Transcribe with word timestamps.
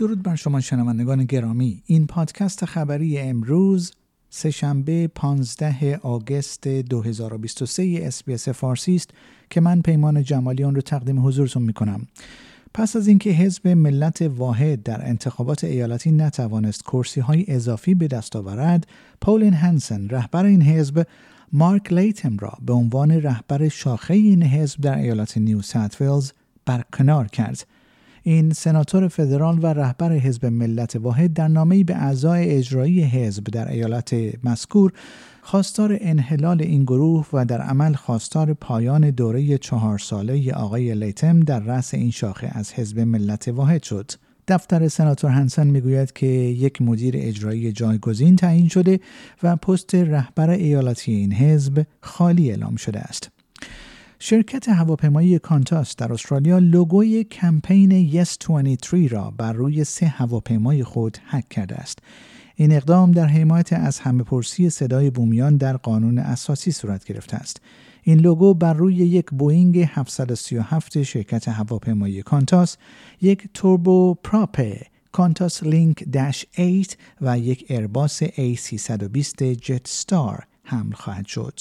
درود 0.00 0.22
بر 0.22 0.36
شما 0.36 0.60
شنوندگان 0.60 1.24
گرامی 1.24 1.82
این 1.86 2.06
پادکست 2.06 2.64
خبری 2.64 3.18
امروز 3.18 3.92
سهشنبه 4.30 5.08
15 5.14 5.96
August 6.02 6.68
2023 6.68 8.00
SBS 8.02 8.48
فارسی 8.48 8.94
است 8.94 9.10
که 9.50 9.60
من 9.60 9.82
پیمان 9.82 10.22
جمالیان 10.22 10.74
رو 10.74 10.80
تقدیم 10.80 11.26
حضورتون 11.26 11.62
می 11.62 11.72
کنم. 11.72 12.06
پس 12.74 12.96
از 12.96 13.08
اینکه 13.08 13.30
حزب 13.30 13.68
ملت 13.68 14.22
واحد 14.22 14.82
در 14.82 15.08
انتخابات 15.08 15.64
ایالتی 15.64 16.12
نتوانست 16.12 16.82
کرسی 16.82 17.20
های 17.20 17.44
اضافی 17.48 17.94
به 17.94 18.08
دست 18.08 18.36
آورد، 18.36 18.86
پولین 19.20 19.54
هنسن 19.54 20.08
رهبر 20.08 20.44
این 20.44 20.62
حزب 20.62 21.06
مارک 21.52 21.92
لیتم 21.92 22.36
را 22.36 22.52
به 22.66 22.72
عنوان 22.72 23.10
رهبر 23.10 23.68
شاخه 23.68 24.14
این 24.14 24.42
حزب 24.42 24.80
در 24.80 24.98
ایالت 24.98 25.38
نیو 25.38 25.62
ساوت 25.62 26.00
ولز 26.00 26.32
برکنار 26.66 27.28
کرد. 27.28 27.66
این 28.22 28.52
سناتور 28.52 29.08
فدرال 29.08 29.58
و 29.62 29.66
رهبر 29.66 30.12
حزب 30.12 30.46
ملت 30.46 30.96
واحد 30.96 31.32
در 31.32 31.48
نامه‌ای 31.48 31.84
به 31.84 31.96
اعضای 31.96 32.50
اجرایی 32.50 33.02
حزب 33.02 33.44
در 33.44 33.68
ایالت 33.68 34.14
مذکور 34.44 34.92
خواستار 35.42 35.98
انحلال 36.00 36.62
این 36.62 36.82
گروه 36.82 37.26
و 37.32 37.44
در 37.44 37.60
عمل 37.60 37.94
خواستار 37.94 38.54
پایان 38.54 39.10
دوره 39.10 39.58
چهار 39.58 39.98
ساله 39.98 40.52
آقای 40.52 40.94
لیتم 40.94 41.40
در 41.40 41.60
رأس 41.60 41.94
این 41.94 42.10
شاخه 42.10 42.50
از 42.52 42.72
حزب 42.72 43.00
ملت 43.00 43.48
واحد 43.48 43.82
شد. 43.82 44.10
دفتر 44.48 44.88
سناتور 44.88 45.30
هنسن 45.30 45.66
می‌گوید 45.66 46.12
که 46.12 46.26
یک 46.26 46.82
مدیر 46.82 47.14
اجرایی 47.16 47.72
جایگزین 47.72 48.36
تعیین 48.36 48.68
شده 48.68 49.00
و 49.42 49.56
پست 49.56 49.94
رهبر 49.94 50.50
ایالتی 50.50 51.12
این 51.12 51.32
حزب 51.32 51.86
خالی 52.00 52.50
اعلام 52.50 52.76
شده 52.76 53.00
است. 53.00 53.30
شرکت 54.22 54.68
هواپیمایی 54.68 55.38
کانتاس 55.38 55.96
در 55.96 56.12
استرالیا 56.12 56.58
لوگوی 56.58 57.24
کمپین 57.24 57.90
Yes 57.90 58.38
23 58.38 59.08
را 59.08 59.30
بر 59.30 59.52
روی 59.52 59.84
سه 59.84 60.06
هواپیمای 60.06 60.84
خود 60.84 61.18
حک 61.30 61.48
کرده 61.48 61.74
است. 61.76 61.98
این 62.54 62.72
اقدام 62.72 63.12
در 63.12 63.26
حمایت 63.26 63.72
از 63.72 63.98
همه 63.98 64.22
پرسی 64.22 64.70
صدای 64.70 65.10
بومیان 65.10 65.56
در 65.56 65.76
قانون 65.76 66.18
اساسی 66.18 66.72
صورت 66.72 67.04
گرفته 67.04 67.36
است. 67.36 67.60
این 68.02 68.18
لوگو 68.18 68.54
بر 68.54 68.72
روی 68.74 68.94
یک 68.94 69.30
بوینگ 69.30 69.88
737 69.92 71.02
شرکت 71.02 71.48
هواپیمایی 71.48 72.22
کانتاس، 72.22 72.76
یک 73.20 73.48
turboprop 73.54 74.76
کانتاس 75.12 75.62
لینک 75.62 76.04
Dash 76.12 76.46
8 76.54 76.98
و 77.20 77.38
یک 77.38 77.66
ایرباس 77.68 78.24
A320 78.24 79.42
جت 79.42 79.88
استار 79.88 80.46
حمل 80.64 80.92
خواهد 80.92 81.26
شد. 81.26 81.60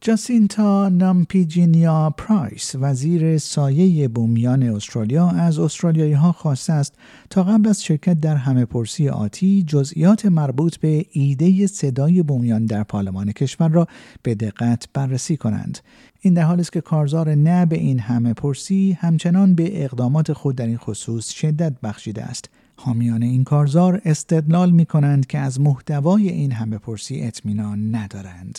جاسینتا 0.00 0.88
نامپیجینیا 0.88 2.10
پرایس 2.10 2.74
وزیر 2.74 3.38
سایه 3.38 4.08
بومیان 4.08 4.62
استرالیا 4.62 5.28
از 5.28 5.58
استرالیایی 5.58 6.12
ها 6.12 6.32
خواسته 6.32 6.72
است 6.72 6.94
تا 7.30 7.42
قبل 7.42 7.68
از 7.68 7.84
شرکت 7.84 8.20
در 8.20 8.36
همه 8.36 8.64
پرسی 8.64 9.08
آتی 9.08 9.62
جزئیات 9.62 10.26
مربوط 10.26 10.76
به 10.76 11.06
ایده 11.10 11.66
صدای 11.66 12.22
بومیان 12.22 12.66
در 12.66 12.82
پارلمان 12.82 13.32
کشور 13.32 13.68
را 13.68 13.86
به 14.22 14.34
دقت 14.34 14.88
بررسی 14.92 15.36
کنند. 15.36 15.78
این 16.20 16.34
در 16.34 16.42
حالی 16.42 16.60
است 16.60 16.72
که 16.72 16.80
کارزار 16.80 17.34
نه 17.34 17.66
به 17.66 17.78
این 17.78 17.98
همه 17.98 18.34
پرسی 18.34 18.98
همچنان 19.00 19.54
به 19.54 19.84
اقدامات 19.84 20.32
خود 20.32 20.56
در 20.56 20.66
این 20.66 20.78
خصوص 20.78 21.30
شدت 21.30 21.80
بخشیده 21.82 22.22
است. 22.22 22.50
حامیان 22.76 23.22
این 23.22 23.44
کارزار 23.44 24.00
استدلال 24.04 24.70
می 24.70 24.86
کنند 24.86 25.26
که 25.26 25.38
از 25.38 25.60
محتوای 25.60 26.28
این 26.28 26.52
همه 26.52 26.78
پرسی 26.78 27.20
اطمینان 27.20 27.94
ندارند. 27.94 28.58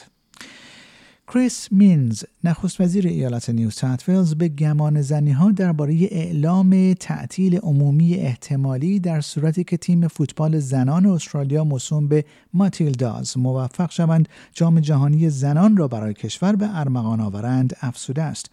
کریس 1.33 1.67
مینز 1.71 2.23
نخست 2.43 2.81
وزیر 2.81 3.07
ایالت 3.07 3.49
نیو 3.49 3.69
ساوت 3.69 4.09
ولز 4.09 4.35
به 4.35 4.47
گمان 4.47 5.01
زنی 5.01 5.31
ها 5.31 5.51
درباره 5.51 5.93
اعلام 5.93 6.93
تعطیل 6.93 7.57
عمومی 7.57 8.15
احتمالی 8.15 8.99
در 8.99 9.21
صورتی 9.21 9.63
که 9.63 9.77
تیم 9.77 10.07
فوتبال 10.07 10.59
زنان 10.59 11.05
استرالیا 11.05 11.63
موسوم 11.63 12.07
به 12.07 12.25
ماتیلداز 12.53 13.37
موفق 13.37 13.91
شوند 13.91 14.29
جام 14.53 14.79
جهانی 14.79 15.29
زنان 15.29 15.77
را 15.77 15.87
برای 15.87 16.13
کشور 16.13 16.55
به 16.55 16.79
ارمغان 16.79 17.19
آورند 17.19 17.77
افزوده 17.81 18.23
است. 18.23 18.49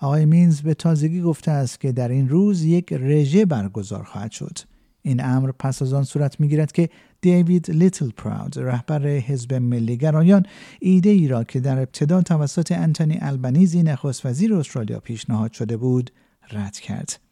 آقای 0.00 0.24
مینز 0.24 0.60
به 0.60 0.74
تازگی 0.74 1.20
گفته 1.20 1.50
است 1.50 1.80
که 1.80 1.92
در 1.92 2.08
این 2.08 2.28
روز 2.28 2.64
یک 2.64 2.92
رژه 2.92 3.46
برگزار 3.46 4.04
خواهد 4.04 4.30
شد. 4.30 4.58
این 5.06 5.24
امر 5.24 5.52
پس 5.52 5.82
از 5.82 5.92
آن 5.92 6.04
صورت 6.04 6.40
می‌گیرد 6.40 6.72
که 6.72 6.88
دیوید 7.20 7.70
لیتل 7.70 8.10
پراود 8.10 8.58
رهبر 8.58 9.06
حزب 9.06 9.54
ملی 9.54 9.96
گرایان 9.96 10.46
ایده 10.80 11.10
ای 11.10 11.28
را 11.28 11.44
که 11.44 11.60
در 11.60 11.78
ابتدا 11.78 12.22
توسط 12.22 12.72
انتونی 12.72 13.18
البنیزی 13.20 13.82
نخست 13.82 14.26
وزیر 14.26 14.54
استرالیا 14.54 15.00
پیشنهاد 15.00 15.52
شده 15.52 15.76
بود 15.76 16.10
رد 16.50 16.78
کرد. 16.78 17.23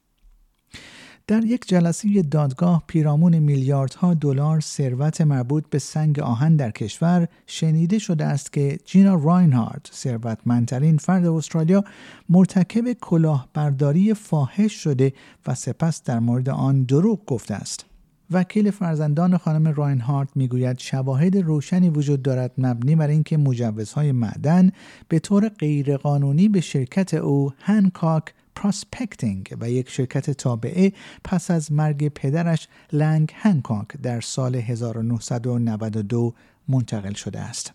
در 1.27 1.45
یک 1.45 1.69
جلسه 1.69 2.23
دادگاه 2.23 2.83
پیرامون 2.87 3.39
میلیاردها 3.39 4.15
دلار 4.15 4.61
ثروت 4.61 5.21
مربوط 5.21 5.65
به 5.71 5.79
سنگ 5.79 6.21
آهن 6.21 6.57
در 6.57 6.71
کشور 6.71 7.29
شنیده 7.47 7.99
شده 7.99 8.25
است 8.25 8.53
که 8.53 8.79
جینا 8.85 9.15
راینهارد 9.15 9.91
ثروتمندترین 9.93 10.97
فرد 10.97 11.27
استرالیا 11.27 11.85
مرتکب 12.29 12.93
کلاهبرداری 12.93 14.15
فاحش 14.15 14.73
شده 14.73 15.13
و 15.47 15.55
سپس 15.55 16.03
در 16.03 16.19
مورد 16.19 16.49
آن 16.49 16.83
دروغ 16.83 17.25
گفته 17.27 17.55
است. 17.55 17.87
وکیل 18.31 18.71
فرزندان 18.71 19.37
خانم 19.37 19.69
راینهارت 19.69 20.29
می‌گوید 20.35 20.79
شواهد 20.79 21.37
روشنی 21.37 21.91
وجود 21.91 22.23
دارد 22.23 22.53
مبنی 22.59 22.97
بر 22.97 23.09
اینکه 23.09 23.37
مجوزهای 23.37 24.13
معدن 24.13 24.71
به 25.09 25.19
طور 25.19 25.49
غیرقانونی 25.49 26.49
به 26.49 26.61
شرکت 26.61 27.15
او 27.15 27.51
هنکاک 27.59 28.25
پراسپکتینگ 28.55 29.57
و 29.61 29.71
یک 29.71 29.91
شرکت 29.91 30.31
تابعه 30.31 30.93
پس 31.25 31.51
از 31.51 31.73
مرگ 31.73 32.09
پدرش 32.09 32.69
لنگ 32.93 33.33
هنکاک 33.35 33.89
در 34.03 34.21
سال 34.21 34.55
1992 34.55 36.35
منتقل 36.69 37.13
شده 37.13 37.41
است. 37.41 37.73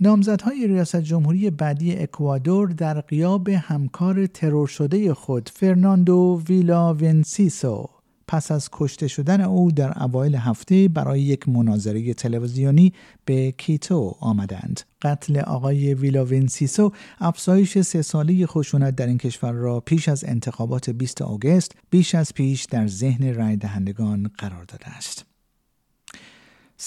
نامزدهای 0.00 0.66
ریاست 0.66 0.96
جمهوری 0.96 1.50
بعدی 1.50 1.96
اکوادور 1.96 2.68
در 2.68 3.00
غیاب 3.00 3.48
همکار 3.48 4.26
ترور 4.26 4.66
شده 4.66 5.14
خود 5.14 5.48
فرناندو 5.48 6.42
ویلاویسنسیو 6.48 7.95
پس 8.28 8.50
از 8.50 8.68
کشته 8.72 9.08
شدن 9.08 9.40
او 9.40 9.72
در 9.72 10.02
اوایل 10.02 10.34
هفته 10.34 10.88
برای 10.88 11.20
یک 11.20 11.48
مناظره 11.48 12.14
تلویزیونی 12.14 12.92
به 13.24 13.52
کیتو 13.52 14.16
آمدند. 14.20 14.80
قتل 15.02 15.38
آقای 15.38 15.94
ویلاویسنسیو 15.94 16.92
افزایش 17.18 17.78
سه 17.78 18.02
ساله 18.02 18.46
خشونت 18.46 18.96
در 18.96 19.06
این 19.06 19.18
کشور 19.18 19.52
را 19.52 19.80
پیش 19.80 20.08
از 20.08 20.24
انتخابات 20.24 20.90
20 20.90 21.22
آگوست 21.22 21.72
بیش 21.90 22.14
از 22.14 22.34
پیش 22.34 22.64
در 22.64 22.86
ذهن 22.86 23.34
رای 23.34 23.56
دهندگان 23.56 24.30
قرار 24.38 24.64
داده 24.64 24.88
است. 24.88 25.35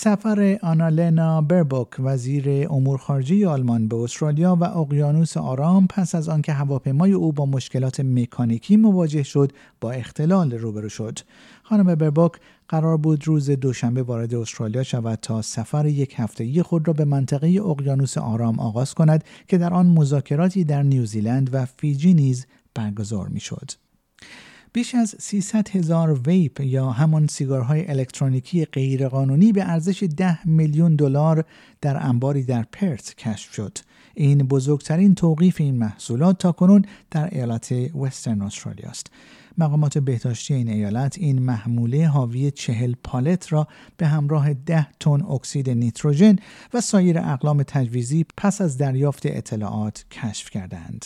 سفر 0.02 0.60
آنالنا 0.62 1.42
بربوک 1.42 1.88
وزیر 2.00 2.68
امور 2.72 2.98
خارجه 2.98 3.48
آلمان 3.48 3.88
به 3.88 3.96
استرالیا 3.96 4.58
و 4.62 4.64
اقیانوس 4.64 5.38
آرام 5.38 5.88
پس 5.88 6.16
از 6.16 6.30
آنکه 6.30 6.54
هواپیمای 6.54 7.12
او 7.12 7.32
با 7.32 7.46
مشکلات 7.46 8.00
مکانیکی 8.00 8.78
مواجه 8.78 9.24
شد 9.24 9.52
با 9.82 9.92
اختلال 9.92 10.52
روبرو 10.54 10.90
شد 10.90 11.20
خانم 11.64 11.96
بربوک 11.96 12.32
قرار 12.68 12.98
بود 12.98 13.28
روز 13.28 13.50
دوشنبه 13.50 14.04
وارد 14.04 14.36
استرالیا 14.36 14.84
شود 14.84 15.20
تا 15.22 15.42
سفر 15.42 15.86
یک 15.86 16.14
هفتگی 16.18 16.62
خود 16.62 16.88
را 16.88 16.94
به 16.94 17.06
منطقه 17.06 17.48
اقیانوس 17.48 18.18
آرام 18.18 18.60
آغاز 18.60 18.94
کند 18.94 19.24
که 19.48 19.58
در 19.58 19.74
آن 19.74 19.86
مذاکراتی 19.86 20.64
در 20.64 20.84
نیوزیلند 20.84 21.50
و 21.54 21.66
فیجی 21.66 22.14
نیز 22.14 22.46
برگزار 22.74 23.28
می‌شد. 23.28 23.72
بیش 24.74 24.96
از 24.96 25.16
300 25.20 25.70
هزار 25.70 26.20
vape 26.28 26.62
یا 26.62 26.90
همان 26.90 27.28
سیگارهای 27.28 27.90
الکترونیکی 27.90 28.66
غیرقانونی 28.66 29.52
به 29.52 29.64
ارزش 29.64 30.04
10 30.04 30.48
میلیون 30.48 30.96
دلار 30.96 31.46
در 31.82 32.06
انباری 32.06 32.44
در 32.44 32.66
پرت 32.72 33.16
کشف 33.16 33.54
شد. 33.54 33.78
این 34.16 34.38
بزرگترین 34.38 35.16
توقیف 35.16 35.62
این 35.62 35.76
محصولات 35.76 36.38
تا 36.38 36.52
کنون 36.52 36.86
در 37.12 37.30
ایالت 37.36 37.74
وسترن 37.96 38.42
استرالیا 38.42 38.90
است. 38.90 39.08
مقامات 39.58 39.98
بهداشتی 39.98 40.54
این 40.54 40.70
ایالت 40.70 41.18
این 41.18 41.40
محموله 41.40 42.08
حاوی 42.08 42.52
چهل 42.52 42.94
پالت 43.04 43.54
را 43.54 43.68
به 43.98 44.08
همراه 44.08 44.54
ده 44.54 44.88
تن 45.00 45.22
اکسید 45.22 45.70
نیتروژن 45.70 46.36
و 46.74 46.82
سایر 46.82 47.20
اقلام 47.20 47.64
تجویزی 47.64 48.26
پس 48.38 48.62
از 48.62 48.78
دریافت 48.78 49.26
اطلاعات 49.26 50.06
کشف 50.12 50.50
کردند. 50.50 51.06